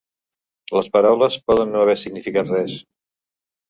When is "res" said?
2.59-2.85